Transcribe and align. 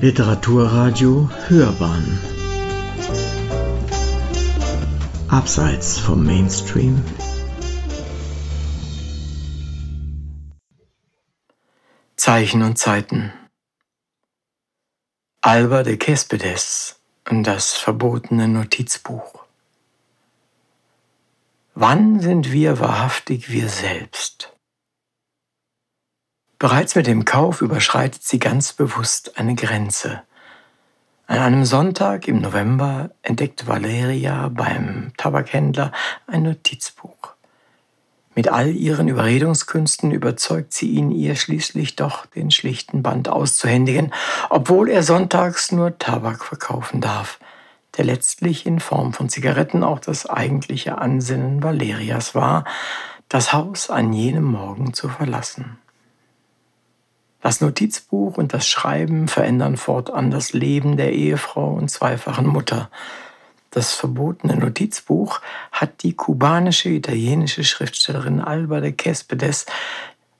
Literaturradio 0.00 1.28
Hörbahn. 1.48 2.20
Abseits 5.26 5.98
vom 5.98 6.24
Mainstream. 6.24 7.02
Zeichen 12.14 12.62
und 12.62 12.78
Zeiten. 12.78 13.32
Alba 15.40 15.82
de 15.82 15.98
Cespedes 16.00 17.00
Das 17.24 17.72
verbotene 17.74 18.46
Notizbuch. 18.46 19.44
Wann 21.74 22.20
sind 22.20 22.52
wir 22.52 22.78
wahrhaftig 22.78 23.50
wir 23.50 23.68
selbst? 23.68 24.57
Bereits 26.60 26.96
mit 26.96 27.06
dem 27.06 27.24
Kauf 27.24 27.62
überschreitet 27.62 28.24
sie 28.24 28.40
ganz 28.40 28.72
bewusst 28.72 29.38
eine 29.38 29.54
Grenze. 29.54 30.22
An 31.28 31.38
einem 31.38 31.64
Sonntag 31.64 32.26
im 32.26 32.40
November 32.40 33.10
entdeckt 33.22 33.68
Valeria 33.68 34.48
beim 34.48 35.12
Tabakhändler 35.16 35.92
ein 36.26 36.42
Notizbuch. 36.42 37.34
Mit 38.34 38.48
all 38.48 38.74
ihren 38.74 39.06
Überredungskünsten 39.06 40.10
überzeugt 40.10 40.72
sie 40.72 40.90
ihn, 40.90 41.12
ihr 41.12 41.36
schließlich 41.36 41.94
doch 41.94 42.26
den 42.26 42.50
schlichten 42.50 43.04
Band 43.04 43.28
auszuhändigen, 43.28 44.12
obwohl 44.50 44.88
er 44.88 45.04
sonntags 45.04 45.70
nur 45.70 45.96
Tabak 45.98 46.44
verkaufen 46.44 47.00
darf, 47.00 47.38
der 47.96 48.04
letztlich 48.04 48.66
in 48.66 48.80
Form 48.80 49.12
von 49.12 49.28
Zigaretten 49.28 49.84
auch 49.84 50.00
das 50.00 50.26
eigentliche 50.26 50.98
Ansinnen 50.98 51.62
Valerias 51.62 52.34
war, 52.34 52.64
das 53.28 53.52
Haus 53.52 53.90
an 53.90 54.12
jenem 54.12 54.44
Morgen 54.44 54.92
zu 54.92 55.08
verlassen. 55.08 55.78
Das 57.48 57.62
Notizbuch 57.62 58.36
und 58.36 58.52
das 58.52 58.68
Schreiben 58.68 59.26
verändern 59.26 59.78
fortan 59.78 60.30
das 60.30 60.52
Leben 60.52 60.98
der 60.98 61.14
Ehefrau 61.14 61.72
und 61.72 61.90
zweifachen 61.90 62.46
Mutter. 62.46 62.90
Das 63.70 63.94
verbotene 63.94 64.54
Notizbuch 64.54 65.40
hat 65.72 66.02
die 66.02 66.12
kubanische 66.12 66.90
italienische 66.90 67.64
Schriftstellerin 67.64 68.42
Alba 68.42 68.82
de 68.82 68.92
Cespedes, 68.94 69.64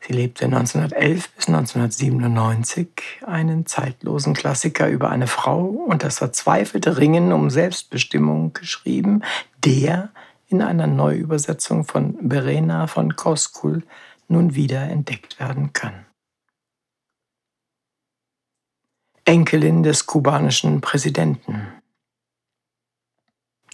sie 0.01 0.13
lebte 0.13 0.45
1911 0.45 1.31
bis 1.31 1.49
1997, 1.49 2.91
einen 3.27 3.65
zeitlosen 3.65 4.35
Klassiker 4.35 4.91
über 4.91 5.09
eine 5.09 5.29
Frau 5.29 5.65
und 5.65 6.05
das 6.05 6.19
verzweifelte 6.19 6.99
Ringen 6.99 7.33
um 7.33 7.49
Selbstbestimmung 7.49 8.53
geschrieben, 8.53 9.23
der 9.65 10.11
in 10.49 10.61
einer 10.61 10.87
Neuübersetzung 10.87 11.87
von 11.87 12.19
Verena 12.29 12.87
von 12.87 13.17
Koskul 13.17 13.83
nun 14.29 14.55
wieder 14.55 14.83
entdeckt 14.83 15.41
werden 15.41 15.73
kann. 15.73 16.05
Enkelin 19.29 19.83
des 19.83 20.07
kubanischen 20.07 20.81
Präsidenten. 20.81 21.69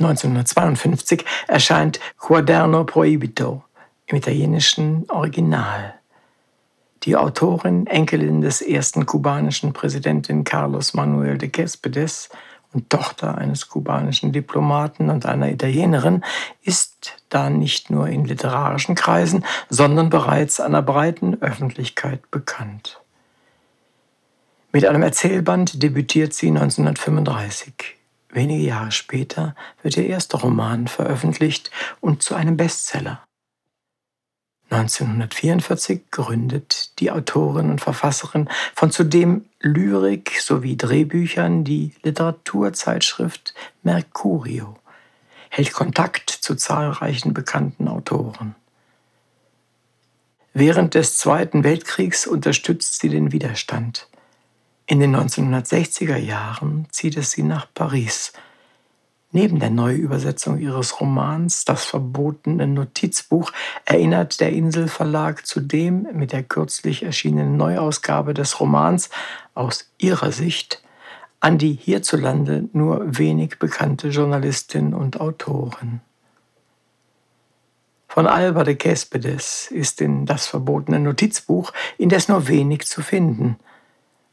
1952 0.00 1.24
erscheint 1.46 2.00
Quaderno 2.18 2.82
Proibito 2.82 3.62
im 4.06 4.16
italienischen 4.16 5.08
Original. 5.08 5.94
Die 7.04 7.14
Autorin, 7.14 7.86
Enkelin 7.86 8.40
des 8.40 8.62
ersten 8.62 9.06
kubanischen 9.06 9.72
Präsidenten 9.72 10.42
Carlos 10.42 10.92
Manuel 10.92 11.38
de 11.38 11.52
Cespedes 11.54 12.30
und 12.72 12.90
Tochter 12.90 13.38
eines 13.38 13.68
kubanischen 13.68 14.32
Diplomaten 14.32 15.08
und 15.08 15.24
einer 15.24 15.52
Italienerin, 15.52 16.24
ist 16.62 17.22
da 17.28 17.48
nicht 17.48 17.90
nur 17.90 18.08
in 18.08 18.24
literarischen 18.24 18.96
Kreisen, 18.96 19.44
sondern 19.68 20.10
bereits 20.10 20.58
einer 20.58 20.82
breiten 20.82 21.40
Öffentlichkeit 21.40 22.28
bekannt. 22.32 23.03
Mit 24.74 24.86
einem 24.86 25.04
Erzählband 25.04 25.84
debütiert 25.84 26.34
sie 26.34 26.48
1935. 26.48 27.74
Wenige 28.30 28.64
Jahre 28.64 28.90
später 28.90 29.54
wird 29.84 29.96
ihr 29.96 30.08
erster 30.08 30.38
Roman 30.38 30.88
veröffentlicht 30.88 31.70
und 32.00 32.24
zu 32.24 32.34
einem 32.34 32.56
Bestseller. 32.56 33.22
1944 34.70 36.10
gründet 36.10 36.98
die 36.98 37.12
Autorin 37.12 37.70
und 37.70 37.82
Verfasserin 37.82 38.48
von 38.74 38.90
zudem 38.90 39.44
Lyrik 39.60 40.40
sowie 40.40 40.76
Drehbüchern 40.76 41.62
die 41.62 41.92
Literaturzeitschrift 42.02 43.54
Mercurio, 43.84 44.74
hält 45.50 45.72
Kontakt 45.72 46.30
zu 46.30 46.56
zahlreichen 46.56 47.32
bekannten 47.32 47.86
Autoren. 47.86 48.56
Während 50.52 50.94
des 50.94 51.16
Zweiten 51.16 51.62
Weltkriegs 51.62 52.26
unterstützt 52.26 52.98
sie 52.98 53.08
den 53.08 53.30
Widerstand. 53.30 54.08
In 54.86 55.00
den 55.00 55.16
1960er 55.16 56.18
Jahren 56.18 56.86
zieht 56.90 57.16
es 57.16 57.30
sie 57.30 57.42
nach 57.42 57.66
Paris. 57.72 58.34
Neben 59.32 59.58
der 59.58 59.70
Neuübersetzung 59.70 60.58
ihres 60.58 61.00
Romans 61.00 61.64
Das 61.64 61.86
verbotene 61.86 62.66
Notizbuch 62.66 63.50
erinnert 63.86 64.40
der 64.40 64.52
Inselverlag 64.52 65.46
zudem 65.46 66.06
mit 66.12 66.32
der 66.32 66.42
kürzlich 66.42 67.02
erschienenen 67.02 67.56
Neuausgabe 67.56 68.34
des 68.34 68.60
Romans 68.60 69.08
aus 69.54 69.90
ihrer 69.96 70.32
Sicht 70.32 70.82
an 71.40 71.56
die 71.56 71.72
hierzulande 71.72 72.68
nur 72.74 73.18
wenig 73.18 73.58
bekannte 73.58 74.08
Journalistin 74.08 74.92
und 74.92 75.18
Autorin. 75.18 76.02
Von 78.06 78.26
Alba 78.26 78.64
de 78.64 78.76
Cespedes 78.80 79.70
ist 79.70 80.02
in 80.02 80.26
Das 80.26 80.46
verbotene 80.46 81.00
Notizbuch 81.00 81.72
indes 81.96 82.28
nur 82.28 82.48
wenig 82.48 82.86
zu 82.86 83.00
finden– 83.00 83.56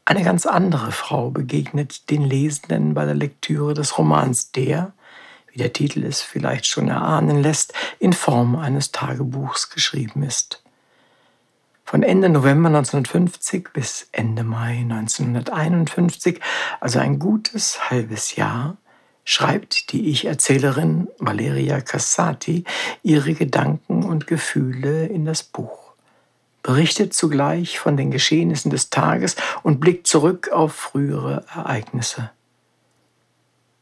eine 0.04 0.24
ganz 0.24 0.46
andere 0.46 0.90
Frau 0.90 1.30
begegnet 1.30 2.10
den 2.10 2.22
Lesenden 2.22 2.94
bei 2.94 3.04
der 3.04 3.14
Lektüre 3.14 3.74
des 3.74 3.98
Romans, 3.98 4.50
der, 4.50 4.92
wie 5.50 5.58
der 5.58 5.72
Titel 5.72 6.04
es 6.04 6.22
vielleicht 6.22 6.66
schon 6.66 6.88
erahnen 6.88 7.42
lässt, 7.42 7.72
in 7.98 8.12
Form 8.12 8.56
eines 8.56 8.90
Tagebuchs 8.90 9.70
geschrieben 9.70 10.22
ist. 10.22 10.62
Von 11.84 12.02
Ende 12.02 12.30
November 12.30 12.68
1950 12.68 13.68
bis 13.72 14.08
Ende 14.12 14.44
Mai 14.44 14.78
1951, 14.78 16.40
also 16.80 16.98
ein 16.98 17.18
gutes 17.18 17.90
halbes 17.90 18.34
Jahr, 18.34 18.78
schreibt 19.24 19.92
die 19.92 20.08
Ich-Erzählerin 20.10 21.08
Valeria 21.18 21.80
Cassati 21.80 22.64
ihre 23.02 23.34
Gedanken 23.34 24.02
und 24.04 24.26
Gefühle 24.26 25.06
in 25.06 25.24
das 25.24 25.42
Buch 25.42 25.81
berichtet 26.62 27.12
zugleich 27.12 27.78
von 27.78 27.96
den 27.96 28.10
Geschehnissen 28.10 28.70
des 28.70 28.90
Tages 28.90 29.36
und 29.62 29.80
blickt 29.80 30.06
zurück 30.06 30.50
auf 30.50 30.74
frühere 30.74 31.44
Ereignisse. 31.54 32.30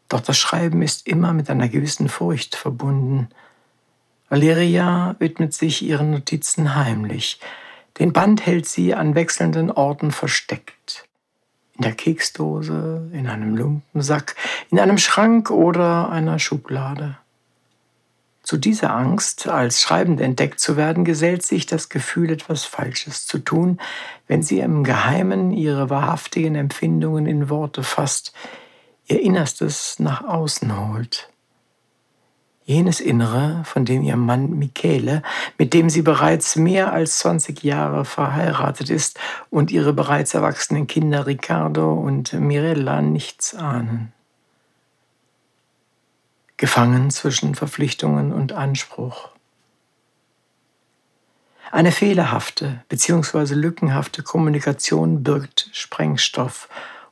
Doch 0.08 0.20
das 0.20 0.38
Schreiben 0.38 0.82
ist 0.82 1.06
immer 1.06 1.32
mit 1.32 1.48
einer 1.50 1.68
gewissen 1.68 2.08
Furcht 2.08 2.56
verbunden. 2.56 3.28
Valeria 4.28 5.14
widmet 5.20 5.54
sich 5.54 5.82
ihren 5.82 6.10
Notizen 6.10 6.74
heimlich. 6.74 7.38
Den 7.98 8.12
Band 8.12 8.44
hält 8.44 8.66
sie 8.66 8.94
an 8.94 9.14
wechselnden 9.14 9.70
Orten 9.70 10.10
versteckt. 10.10 11.04
In 11.76 11.82
der 11.82 11.92
Keksdose, 11.92 13.08
in 13.12 13.28
einem 13.28 13.56
Lumpensack, 13.56 14.34
in 14.70 14.80
einem 14.80 14.98
Schrank 14.98 15.50
oder 15.50 16.10
einer 16.10 16.38
Schublade. 16.38 17.19
Zu 18.50 18.56
dieser 18.56 18.92
Angst, 18.92 19.46
als 19.46 19.80
Schreibende 19.80 20.24
entdeckt 20.24 20.58
zu 20.58 20.76
werden, 20.76 21.04
gesellt 21.04 21.44
sich 21.44 21.66
das 21.66 21.88
Gefühl, 21.88 22.32
etwas 22.32 22.64
Falsches 22.64 23.24
zu 23.24 23.38
tun, 23.38 23.78
wenn 24.26 24.42
sie 24.42 24.58
im 24.58 24.82
Geheimen 24.82 25.52
ihre 25.52 25.88
wahrhaftigen 25.88 26.56
Empfindungen 26.56 27.26
in 27.26 27.48
Worte 27.48 27.84
fasst, 27.84 28.32
ihr 29.06 29.22
Innerstes 29.22 30.00
nach 30.00 30.24
außen 30.24 30.76
holt. 30.76 31.28
Jenes 32.64 32.98
Innere, 32.98 33.62
von 33.66 33.84
dem 33.84 34.02
ihr 34.02 34.16
Mann 34.16 34.58
Michele, 34.58 35.22
mit 35.56 35.72
dem 35.72 35.88
sie 35.88 36.02
bereits 36.02 36.56
mehr 36.56 36.92
als 36.92 37.20
20 37.20 37.62
Jahre 37.62 38.04
verheiratet 38.04 38.90
ist 38.90 39.20
und 39.50 39.70
ihre 39.70 39.92
bereits 39.92 40.34
erwachsenen 40.34 40.88
Kinder 40.88 41.28
Riccardo 41.28 41.94
und 41.94 42.32
Mirella 42.32 43.00
nichts 43.00 43.54
ahnen 43.54 44.12
gefangen 46.60 47.10
zwischen 47.10 47.54
Verpflichtungen 47.54 48.34
und 48.34 48.52
Anspruch. 48.52 49.30
Eine 51.72 51.90
fehlerhafte 51.90 52.84
bzw. 52.90 53.54
lückenhafte 53.54 54.22
Kommunikation 54.22 55.22
birgt 55.22 55.70
Sprengstoff, 55.72 56.68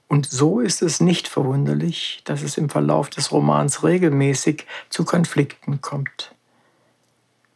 und 0.06 0.26
so 0.26 0.60
ist 0.60 0.82
es 0.82 1.00
nicht 1.00 1.28
verwunderlich, 1.28 2.20
dass 2.24 2.42
es 2.42 2.58
im 2.58 2.68
Verlauf 2.68 3.08
des 3.08 3.32
Romans 3.32 3.82
regelmäßig 3.82 4.66
zu 4.90 5.06
Konflikten 5.06 5.80
kommt. 5.80 6.34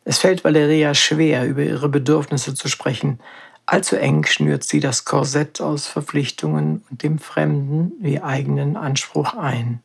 Es 0.06 0.16
fällt 0.16 0.44
Valeria 0.44 0.94
schwer, 0.94 1.46
über 1.46 1.62
ihre 1.62 1.90
Bedürfnisse 1.90 2.54
zu 2.54 2.68
sprechen. 2.68 3.20
Allzu 3.66 3.96
eng 3.96 4.24
schnürt 4.24 4.64
sie 4.64 4.80
das 4.80 5.04
Korsett 5.04 5.60
aus 5.60 5.86
Verpflichtungen 5.86 6.84
und 6.88 7.02
dem 7.02 7.18
fremden 7.18 7.92
wie 8.00 8.22
eigenen 8.22 8.78
Anspruch 8.78 9.34
ein 9.34 9.82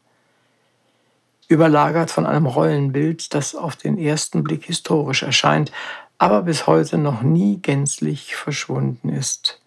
überlagert 1.47 2.11
von 2.11 2.25
einem 2.25 2.45
Rollenbild, 2.45 3.33
das 3.33 3.55
auf 3.55 3.75
den 3.75 3.97
ersten 3.97 4.43
Blick 4.43 4.65
historisch 4.65 5.23
erscheint, 5.23 5.71
aber 6.17 6.41
bis 6.43 6.67
heute 6.67 6.97
noch 6.97 7.21
nie 7.21 7.59
gänzlich 7.61 8.35
verschwunden 8.35 9.09
ist. 9.09 9.61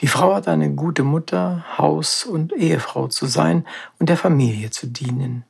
Die 0.00 0.08
Frau 0.08 0.34
hat 0.34 0.48
eine 0.48 0.70
gute 0.70 1.04
Mutter, 1.04 1.64
Haus- 1.78 2.24
und 2.24 2.52
Ehefrau 2.52 3.08
zu 3.08 3.26
sein 3.26 3.64
und 3.98 4.08
der 4.08 4.16
Familie 4.16 4.70
zu 4.70 4.86
dienen. 4.86 5.44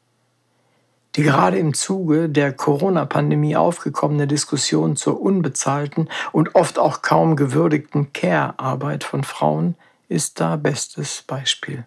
Die 1.17 1.23
gerade 1.23 1.59
im 1.59 1.75
Zuge 1.75 2.29
der 2.29 2.53
Corona-Pandemie 2.53 3.57
aufgekommene 3.57 4.27
Diskussion 4.27 4.97
zur 4.97 5.21
unbezahlten 5.21 6.11
und 6.33 6.57
oft 6.57 6.79
auch 6.79 7.03
kaum 7.03 7.37
gewürdigten 7.37 8.13
Care-Arbeit 8.13 9.05
von 9.05 9.23
Frauen 9.23 9.77
ist 10.09 10.41
da 10.41 10.57
bestes 10.57 11.23
Beispiel. 11.23 11.87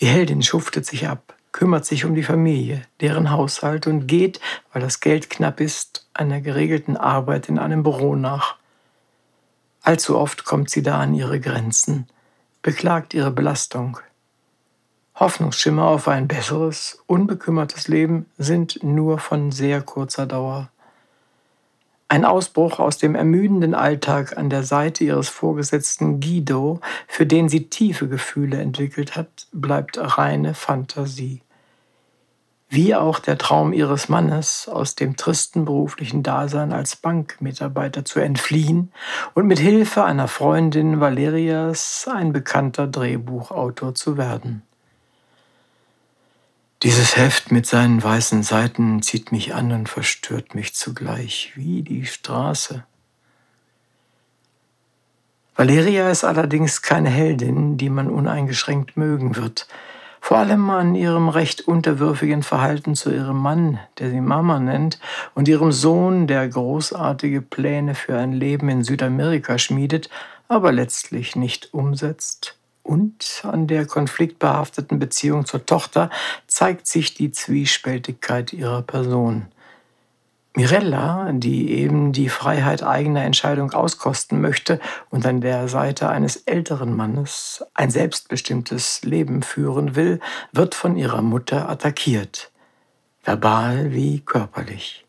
Die 0.00 0.06
Heldin 0.06 0.42
schuftet 0.42 0.84
sich 0.84 1.08
ab, 1.08 1.34
kümmert 1.52 1.86
sich 1.86 2.04
um 2.04 2.14
die 2.14 2.22
Familie, 2.22 2.82
deren 3.00 3.30
Haushalt 3.30 3.86
und 3.86 4.06
geht, 4.06 4.40
weil 4.72 4.82
das 4.82 5.00
Geld 5.00 5.30
knapp 5.30 5.58
ist, 5.60 6.06
einer 6.12 6.40
geregelten 6.42 6.98
Arbeit 6.98 7.48
in 7.48 7.58
einem 7.58 7.82
Büro 7.82 8.14
nach. 8.14 8.56
Allzu 9.80 10.18
oft 10.18 10.44
kommt 10.44 10.68
sie 10.68 10.82
da 10.82 11.00
an 11.00 11.14
ihre 11.14 11.40
Grenzen, 11.40 12.08
beklagt 12.60 13.14
ihre 13.14 13.30
Belastung. 13.30 13.98
Hoffnungsschimmer 15.14 15.84
auf 15.84 16.08
ein 16.08 16.28
besseres, 16.28 17.02
unbekümmertes 17.06 17.88
Leben 17.88 18.26
sind 18.36 18.82
nur 18.82 19.18
von 19.18 19.50
sehr 19.50 19.80
kurzer 19.80 20.26
Dauer. 20.26 20.68
Ein 22.08 22.24
Ausbruch 22.24 22.78
aus 22.78 22.98
dem 22.98 23.16
ermüdenden 23.16 23.74
Alltag 23.74 24.38
an 24.38 24.48
der 24.48 24.62
Seite 24.62 25.02
ihres 25.02 25.28
Vorgesetzten 25.28 26.20
Guido, 26.20 26.80
für 27.08 27.26
den 27.26 27.48
sie 27.48 27.68
tiefe 27.68 28.08
Gefühle 28.08 28.60
entwickelt 28.60 29.16
hat, 29.16 29.48
bleibt 29.52 29.98
reine 29.98 30.54
Fantasie. 30.54 31.42
Wie 32.68 32.94
auch 32.94 33.18
der 33.18 33.38
Traum 33.38 33.72
ihres 33.72 34.08
Mannes, 34.08 34.68
aus 34.68 34.94
dem 34.94 35.16
tristen 35.16 35.64
beruflichen 35.64 36.22
Dasein 36.22 36.72
als 36.72 36.96
Bankmitarbeiter 36.96 38.04
zu 38.04 38.20
entfliehen 38.20 38.92
und 39.34 39.46
mit 39.46 39.58
Hilfe 39.58 40.04
einer 40.04 40.28
Freundin 40.28 41.00
Valerias 41.00 42.08
ein 42.12 42.32
bekannter 42.32 42.86
Drehbuchautor 42.86 43.94
zu 43.94 44.16
werden. 44.16 44.62
Dieses 46.86 47.16
Heft 47.16 47.50
mit 47.50 47.66
seinen 47.66 48.00
weißen 48.00 48.44
Seiten 48.44 49.02
zieht 49.02 49.32
mich 49.32 49.56
an 49.56 49.72
und 49.72 49.88
verstört 49.88 50.54
mich 50.54 50.76
zugleich 50.76 51.50
wie 51.56 51.82
die 51.82 52.06
Straße. 52.06 52.84
Valeria 55.56 56.08
ist 56.10 56.22
allerdings 56.22 56.82
keine 56.82 57.08
Heldin, 57.08 57.76
die 57.76 57.90
man 57.90 58.08
uneingeschränkt 58.08 58.96
mögen 58.96 59.34
wird, 59.34 59.66
vor 60.20 60.36
allem 60.36 60.70
an 60.70 60.94
ihrem 60.94 61.28
recht 61.28 61.62
unterwürfigen 61.62 62.44
Verhalten 62.44 62.94
zu 62.94 63.10
ihrem 63.10 63.38
Mann, 63.38 63.80
der 63.98 64.10
sie 64.10 64.20
Mama 64.20 64.60
nennt, 64.60 65.00
und 65.34 65.48
ihrem 65.48 65.72
Sohn, 65.72 66.28
der 66.28 66.46
großartige 66.48 67.42
Pläne 67.42 67.96
für 67.96 68.16
ein 68.16 68.32
Leben 68.32 68.68
in 68.68 68.84
Südamerika 68.84 69.58
schmiedet, 69.58 70.08
aber 70.46 70.70
letztlich 70.70 71.34
nicht 71.34 71.74
umsetzt 71.74 72.55
und 72.86 73.42
an 73.44 73.66
der 73.66 73.86
konfliktbehafteten 73.86 74.98
Beziehung 74.98 75.44
zur 75.44 75.66
Tochter 75.66 76.10
zeigt 76.46 76.86
sich 76.86 77.14
die 77.14 77.32
Zwiespältigkeit 77.32 78.52
ihrer 78.52 78.82
Person. 78.82 79.46
Mirella, 80.54 81.30
die 81.32 81.72
eben 81.72 82.12
die 82.12 82.30
Freiheit 82.30 82.82
eigener 82.82 83.24
Entscheidung 83.24 83.72
auskosten 83.72 84.40
möchte 84.40 84.80
und 85.10 85.26
an 85.26 85.42
der 85.42 85.68
Seite 85.68 86.08
eines 86.08 86.36
älteren 86.36 86.96
Mannes 86.96 87.62
ein 87.74 87.90
selbstbestimmtes 87.90 89.02
Leben 89.02 89.42
führen 89.42 89.96
will, 89.96 90.18
wird 90.52 90.74
von 90.74 90.96
ihrer 90.96 91.20
Mutter 91.20 91.68
attackiert, 91.68 92.50
verbal 93.22 93.92
wie 93.92 94.20
körperlich. 94.20 95.04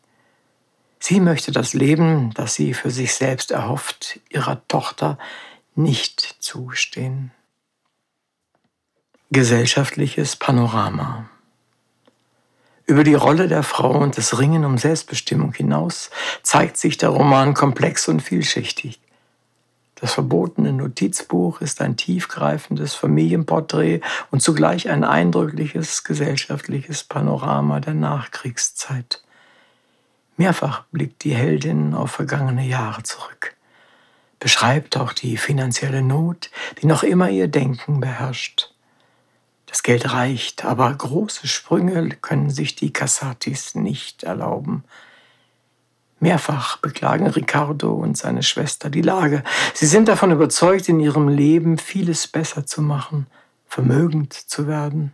Sie 1.00 1.20
möchte 1.20 1.50
das 1.50 1.72
Leben, 1.72 2.34
das 2.34 2.54
sie 2.54 2.74
für 2.74 2.90
sich 2.90 3.14
selbst 3.14 3.50
erhofft, 3.50 4.20
ihrer 4.28 4.66
Tochter 4.68 5.16
nicht 5.74 6.36
zustehen. 6.40 7.30
Gesellschaftliches 9.30 10.36
Panorama. 10.36 11.28
Über 12.86 13.04
die 13.04 13.12
Rolle 13.12 13.46
der 13.46 13.62
Frau 13.62 13.90
und 13.90 14.16
das 14.16 14.38
Ringen 14.38 14.64
um 14.64 14.78
Selbstbestimmung 14.78 15.52
hinaus 15.52 16.08
zeigt 16.42 16.78
sich 16.78 16.96
der 16.96 17.10
Roman 17.10 17.52
komplex 17.52 18.08
und 18.08 18.22
vielschichtig. 18.22 18.98
Das 19.96 20.14
verbotene 20.14 20.72
Notizbuch 20.72 21.60
ist 21.60 21.82
ein 21.82 21.98
tiefgreifendes 21.98 22.94
Familienporträt 22.94 24.00
und 24.30 24.40
zugleich 24.40 24.88
ein 24.88 25.04
eindrückliches 25.04 26.04
gesellschaftliches 26.04 27.04
Panorama 27.04 27.80
der 27.80 27.92
Nachkriegszeit. 27.92 29.22
Mehrfach 30.38 30.84
blickt 30.90 31.22
die 31.24 31.34
Heldin 31.34 31.92
auf 31.92 32.12
vergangene 32.12 32.66
Jahre 32.66 33.02
zurück, 33.02 33.56
beschreibt 34.40 34.96
auch 34.96 35.12
die 35.12 35.36
finanzielle 35.36 36.00
Not, 36.00 36.50
die 36.80 36.86
noch 36.86 37.02
immer 37.02 37.28
ihr 37.28 37.48
Denken 37.48 38.00
beherrscht. 38.00 38.72
Das 39.68 39.82
Geld 39.82 40.12
reicht, 40.12 40.64
aber 40.64 40.92
große 40.92 41.46
Sprünge 41.46 42.08
können 42.22 42.50
sich 42.50 42.74
die 42.74 42.92
Cassatis 42.92 43.74
nicht 43.74 44.22
erlauben. 44.22 44.84
Mehrfach 46.20 46.78
beklagen 46.78 47.26
Riccardo 47.26 47.92
und 47.92 48.16
seine 48.16 48.42
Schwester 48.42 48.90
die 48.90 49.02
Lage. 49.02 49.44
Sie 49.74 49.86
sind 49.86 50.08
davon 50.08 50.32
überzeugt, 50.32 50.88
in 50.88 50.98
ihrem 50.98 51.28
Leben 51.28 51.78
vieles 51.78 52.26
besser 52.26 52.66
zu 52.66 52.82
machen, 52.82 53.26
vermögend 53.66 54.32
zu 54.32 54.66
werden. 54.66 55.12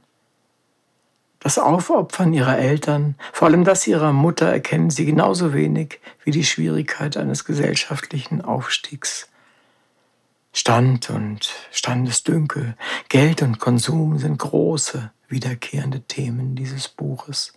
Das 1.40 1.58
Aufopfern 1.58 2.32
ihrer 2.32 2.56
Eltern, 2.56 3.16
vor 3.34 3.48
allem 3.48 3.64
das 3.64 3.86
ihrer 3.86 4.14
Mutter, 4.14 4.46
erkennen 4.50 4.88
sie 4.88 5.04
genauso 5.04 5.52
wenig 5.52 6.00
wie 6.22 6.30
die 6.30 6.44
Schwierigkeit 6.44 7.18
eines 7.18 7.44
gesellschaftlichen 7.44 8.40
Aufstiegs. 8.40 9.28
Stand 10.56 11.10
und 11.10 11.52
Standesdünkel, 11.72 12.76
Geld 13.08 13.42
und 13.42 13.58
Konsum 13.58 14.18
sind 14.20 14.38
große, 14.38 15.10
wiederkehrende 15.26 16.02
Themen 16.02 16.54
dieses 16.54 16.86
Buches. 16.86 17.54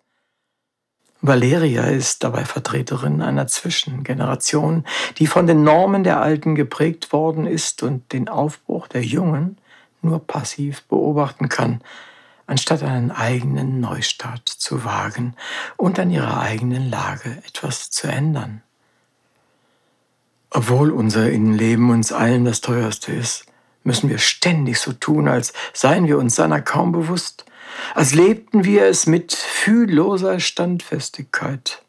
Valeria 1.21 1.83
ist 1.83 2.23
dabei 2.23 2.43
Vertreterin 2.43 3.21
einer 3.21 3.45
Zwischengeneration, 3.45 4.83
die 5.19 5.27
von 5.27 5.45
den 5.45 5.63
Normen 5.63 6.03
der 6.03 6.19
Alten 6.21 6.55
geprägt 6.55 7.13
worden 7.13 7.45
ist 7.45 7.83
und 7.83 8.11
den 8.13 8.29
Aufbruch 8.29 8.87
der 8.87 9.03
Jungen 9.03 9.59
nur 10.01 10.25
passiv 10.25 10.81
beobachten 10.85 11.49
kann, 11.49 11.81
anstatt 12.47 12.81
einen 12.81 13.11
eigenen 13.11 13.79
Neustart 13.79 14.49
zu 14.49 14.85
wagen 14.85 15.35
und 15.75 15.99
an 15.99 16.09
ihrer 16.09 16.39
eigenen 16.39 16.89
Lage 16.89 17.29
etwas 17.45 17.91
zu 17.91 18.07
ändern. 18.07 18.63
Obwohl 20.57 20.89
unser 20.89 21.29
Innenleben 21.29 21.91
uns 21.91 22.11
allen 22.11 22.43
das 22.43 22.61
teuerste 22.61 23.11
ist, 23.11 23.45
müssen 23.83 24.09
wir 24.09 24.17
ständig 24.17 24.79
so 24.79 24.91
tun, 24.91 25.27
als 25.27 25.53
seien 25.71 26.07
wir 26.07 26.17
uns 26.17 26.33
seiner 26.33 26.61
kaum 26.61 26.91
bewusst, 26.91 27.45
als 27.93 28.15
lebten 28.15 28.63
wir 28.63 28.85
es 28.85 29.05
mit 29.05 29.33
fühlloser 29.33 30.39
Standfestigkeit. 30.39 31.83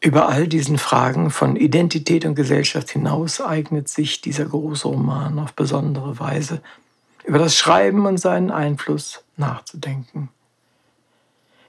Über 0.00 0.30
all 0.30 0.48
diesen 0.48 0.78
Fragen 0.78 1.30
von 1.30 1.56
Identität 1.56 2.24
und 2.24 2.36
Gesellschaft 2.36 2.88
hinaus 2.88 3.42
eignet 3.42 3.90
sich 3.90 4.22
dieser 4.22 4.46
große 4.46 4.88
Roman 4.88 5.38
auf 5.38 5.52
besondere 5.52 6.18
Weise, 6.18 6.62
über 7.24 7.38
das 7.38 7.54
Schreiben 7.54 8.06
und 8.06 8.16
seinen 8.16 8.50
Einfluss 8.50 9.22
nachzudenken. 9.36 10.30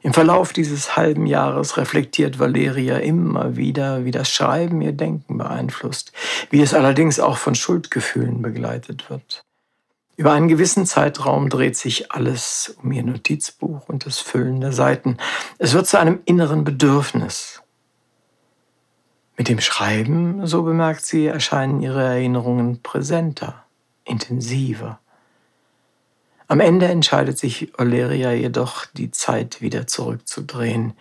Im 0.06 0.14
Verlauf 0.14 0.54
dieses 0.54 0.96
halben 0.96 1.26
Jahres 1.26 1.78
reflektiert 1.78 2.38
Valeria 2.38 2.98
immer 2.98 3.56
wieder, 3.56 4.06
wie 4.06 4.12
das 4.12 4.30
Schreiben 4.30 4.80
ihr 4.84 4.92
Denken 4.92 5.40
beeinflusst, 5.40 6.12
wie 6.52 6.62
es 6.62 6.76
allerdings 6.76 7.20
auch 7.20 7.38
von 7.38 7.56
Schuldgefühlen 7.56 8.44
begleitet 8.44 9.10
wird. 9.10 9.44
Über 10.16 10.34
einen 10.34 10.48
gewissen 10.48 10.86
Zeitraum 10.86 11.50
dreht 11.50 11.76
sich 11.76 12.12
alles 12.12 12.78
um 12.84 12.92
ihr 12.92 13.02
Notizbuch 13.02 13.90
und 13.90 14.06
das 14.06 14.20
Füllen 14.20 14.62
der 14.62 14.74
Seiten. 14.74 15.18
Es 15.58 15.74
wird 15.74 15.88
zu 15.88 15.98
einem 15.98 16.20
inneren 16.26 16.64
Bedürfnis. 16.64 17.64
Mit 19.38 19.50
dem 19.50 19.60
Schreiben, 19.60 20.46
so 20.46 20.62
bemerkt 20.62 21.04
sie, 21.04 21.26
erscheinen 21.26 21.82
ihre 21.82 22.04
Erinnerungen 22.04 22.84
präsenter, 22.84 23.66
intensiver. 24.04 25.00
Am 26.48 26.60
Ende 26.60 26.88
entscheidet 26.88 27.40
sich 27.40 27.80
Oleria 27.80 28.32
jedoch, 28.32 28.86
die 28.86 29.10
Zeit 29.10 29.62
wieder 29.62 29.88
zurückzudrehen. 29.88 30.94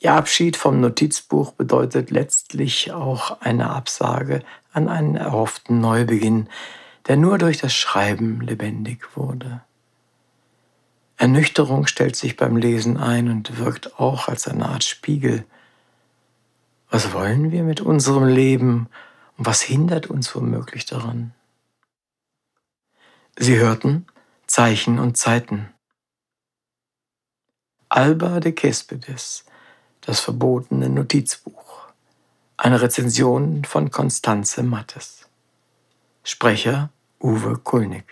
Ihr 0.00 0.14
Abschied 0.14 0.56
vom 0.56 0.80
Notizbuch 0.80 1.52
bedeutet 1.52 2.10
letztlich 2.10 2.90
auch 2.90 3.40
eine 3.40 3.70
Absage 3.70 4.42
an 4.72 4.88
einen 4.88 5.14
erhofften 5.14 5.80
Neubeginn, 5.80 6.48
der 7.06 7.16
nur 7.16 7.38
durch 7.38 7.58
das 7.58 7.74
Schreiben 7.74 8.40
lebendig 8.40 9.16
wurde. 9.16 9.60
Ernüchterung 11.16 11.86
stellt 11.86 12.16
sich 12.16 12.36
beim 12.36 12.56
Lesen 12.56 12.96
ein 12.96 13.30
und 13.30 13.58
wirkt 13.58 14.00
auch 14.00 14.26
als 14.26 14.48
eine 14.48 14.68
Art 14.68 14.82
Spiegel. 14.82 15.44
Was 16.90 17.12
wollen 17.12 17.52
wir 17.52 17.62
mit 17.62 17.80
unserem 17.80 18.26
Leben 18.26 18.88
und 19.36 19.46
was 19.46 19.62
hindert 19.62 20.08
uns 20.08 20.34
womöglich 20.34 20.84
daran? 20.86 21.32
Sie 23.38 23.56
hörten 23.56 24.06
Zeichen 24.54 24.98
und 24.98 25.16
Zeiten. 25.16 25.72
Alba 27.88 28.38
de 28.38 28.54
Cespedes, 28.54 29.46
das 30.02 30.20
verbotene 30.20 30.90
Notizbuch. 30.90 31.88
Eine 32.58 32.82
Rezension 32.82 33.64
von 33.64 33.90
Konstanze 33.90 34.62
Mattes. 34.62 35.26
Sprecher 36.22 36.90
Uwe 37.18 37.56
Kulnig. 37.64 38.04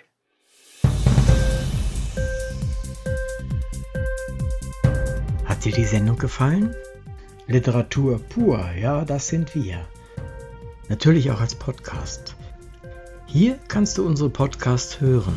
Hat 5.44 5.62
dir 5.62 5.72
die 5.72 5.84
Sendung 5.84 6.16
gefallen? 6.16 6.74
Literatur 7.48 8.18
pur, 8.18 8.66
ja, 8.80 9.04
das 9.04 9.28
sind 9.28 9.54
wir. 9.54 9.86
Natürlich 10.88 11.30
auch 11.30 11.40
als 11.42 11.54
Podcast. 11.54 12.34
Hier 13.26 13.58
kannst 13.68 13.98
du 13.98 14.06
unsere 14.06 14.30
Podcasts 14.30 15.02
hören. 15.02 15.36